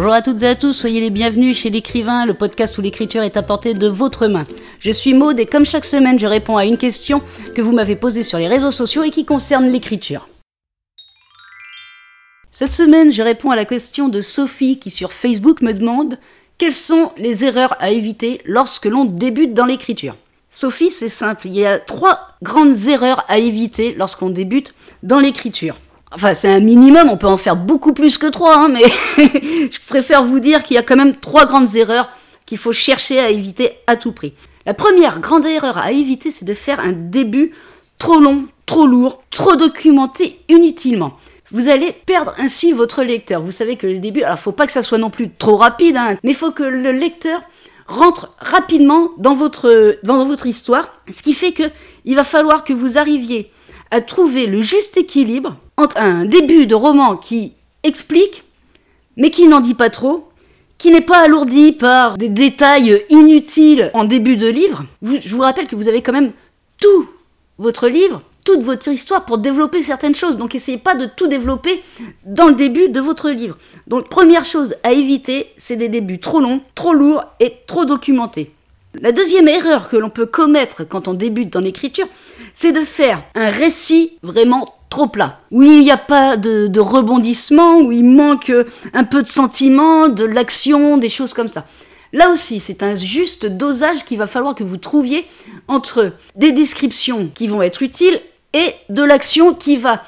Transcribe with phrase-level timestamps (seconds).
[0.00, 3.24] Bonjour à toutes et à tous, soyez les bienvenus chez l'écrivain, le podcast où l'écriture
[3.24, 4.46] est apportée de votre main.
[4.78, 7.20] Je suis Maude et comme chaque semaine, je réponds à une question
[7.56, 10.28] que vous m'avez posée sur les réseaux sociaux et qui concerne l'écriture.
[12.52, 16.20] Cette semaine, je réponds à la question de Sophie qui sur Facebook me demande
[16.58, 20.14] quelles sont les erreurs à éviter lorsque l'on débute dans l'écriture?
[20.48, 25.74] Sophie, c'est simple, il y a trois grandes erreurs à éviter lorsqu'on débute dans l'écriture.
[26.12, 28.84] Enfin, c'est un minimum, on peut en faire beaucoup plus que trois, hein, mais
[29.70, 32.08] je préfère vous dire qu'il y a quand même trois grandes erreurs
[32.46, 34.32] qu'il faut chercher à éviter à tout prix.
[34.64, 37.52] La première grande erreur à éviter, c'est de faire un début
[37.98, 41.12] trop long, trop lourd, trop documenté inutilement.
[41.50, 43.42] Vous allez perdre ainsi votre lecteur.
[43.42, 45.96] Vous savez que le début, alors faut pas que ça soit non plus trop rapide,
[45.96, 47.40] hein, mais il faut que le lecteur
[47.86, 51.64] rentre rapidement dans votre, dans votre histoire, ce qui fait que
[52.04, 53.50] il va falloir que vous arriviez
[53.90, 57.52] à trouver le juste équilibre entre un début de roman qui
[57.84, 58.42] explique,
[59.16, 60.28] mais qui n'en dit pas trop,
[60.76, 64.84] qui n'est pas alourdi par des détails inutiles en début de livre.
[65.02, 66.32] je vous rappelle que vous avez quand même
[66.80, 67.08] tout
[67.58, 70.36] votre livre, toute votre histoire pour développer certaines choses.
[70.36, 71.82] Donc essayez pas de tout développer
[72.24, 73.56] dans le début de votre livre.
[73.86, 78.52] Donc première chose à éviter, c'est des débuts trop longs, trop lourds et trop documentés.
[79.00, 82.08] La deuxième erreur que l'on peut commettre quand on débute dans l'écriture,
[82.54, 87.78] c'est de faire un récit vraiment trop plat, où il n'y a pas de, rebondissement,
[87.78, 88.52] où il manque
[88.94, 91.66] un peu de sentiment, de l'action, des choses comme ça.
[92.12, 95.26] Là aussi, c'est un juste dosage qu'il va falloir que vous trouviez
[95.66, 98.20] entre des descriptions qui vont être utiles
[98.54, 100.02] et de l'action qui va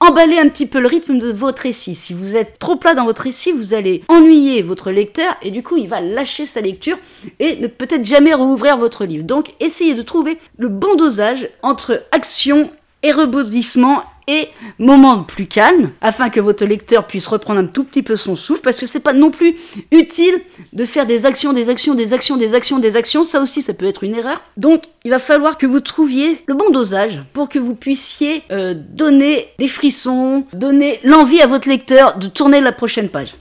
[0.00, 1.94] emballer un petit peu le rythme de votre récit.
[1.94, 5.62] Si vous êtes trop plat dans votre récit, vous allez ennuyer votre lecteur et du
[5.62, 6.98] coup il va lâcher sa lecture
[7.38, 9.24] et ne peut-être jamais rouvrir votre livre.
[9.24, 12.70] Donc essayez de trouver le bon dosage entre action
[13.02, 18.02] et rebondissement et moment plus calme afin que votre lecteur puisse reprendre un tout petit
[18.02, 19.56] peu son souffle parce que c'est pas non plus
[19.92, 20.34] utile
[20.72, 23.24] de faire des actions, des actions, des actions, des actions, des actions.
[23.24, 24.42] Ça aussi, ça peut être une erreur.
[24.56, 28.74] Donc, il va falloir que vous trouviez le bon dosage pour que vous puissiez euh,
[28.74, 33.34] donner des frissons, donner l'envie à votre lecteur de tourner la prochaine page.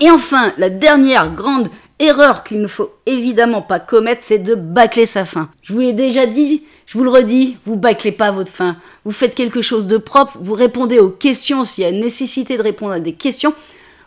[0.00, 5.06] Et enfin, la dernière grande erreur qu'il ne faut évidemment pas commettre, c'est de bâcler
[5.06, 5.48] sa fin.
[5.62, 8.76] Je vous l'ai déjà dit, je vous le redis, vous bâclez pas votre fin.
[9.04, 12.62] Vous faites quelque chose de propre, vous répondez aux questions s'il y a nécessité de
[12.62, 13.54] répondre à des questions.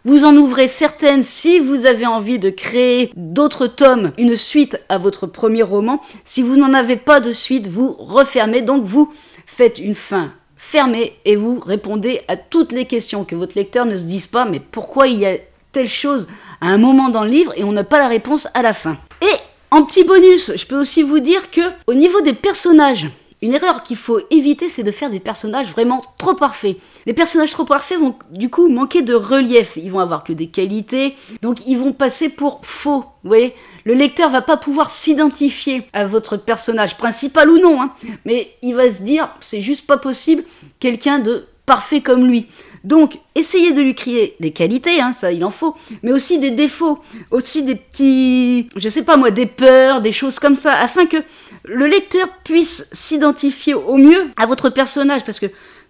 [0.05, 4.97] Vous en ouvrez certaines si vous avez envie de créer d'autres tomes, une suite à
[4.97, 6.01] votre premier roman.
[6.23, 8.61] Si vous n'en avez pas de suite, vous refermez.
[8.61, 9.11] Donc vous
[9.45, 13.97] faites une fin fermée et vous répondez à toutes les questions que votre lecteur ne
[13.97, 15.37] se dise pas mais pourquoi il y a
[15.71, 16.27] telle chose
[16.67, 18.97] un moment dans le livre et on n'a pas la réponse à la fin.
[19.21, 19.35] Et
[19.71, 23.09] en petit bonus, je peux aussi vous dire que au niveau des personnages,
[23.41, 26.77] une erreur qu'il faut éviter, c'est de faire des personnages vraiment trop parfaits.
[27.05, 29.77] Les personnages trop parfaits vont du coup manquer de relief.
[29.77, 33.05] Ils vont avoir que des qualités, donc ils vont passer pour faux.
[33.23, 33.55] Vous voyez,
[33.85, 37.93] le lecteur va pas pouvoir s'identifier à votre personnage principal ou non, hein,
[38.25, 40.43] mais il va se dire c'est juste pas possible
[40.79, 42.47] quelqu'un de parfait comme lui.
[42.83, 46.51] Donc, essayez de lui créer des qualités, hein, ça il en faut, mais aussi des
[46.51, 46.99] défauts,
[47.31, 51.17] aussi des petits, je sais pas moi, des peurs, des choses comme ça, afin que
[51.65, 55.47] le lecteur puisse s'identifier au mieux à votre personnage, parce que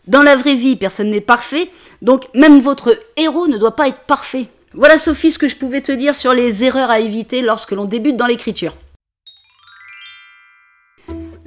[0.08, 1.70] dans la vraie vie, personne n'est parfait,
[2.02, 4.48] donc même votre héros ne doit pas être parfait.
[4.74, 7.86] Voilà Sophie ce que je pouvais te dire sur les erreurs à éviter lorsque l'on
[7.86, 8.76] débute dans l'écriture.